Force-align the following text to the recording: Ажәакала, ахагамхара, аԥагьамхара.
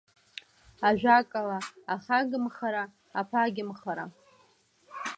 Ажәакала, 0.87 1.57
ахагамхара, 1.93 2.83
аԥагьамхара. 3.19 4.05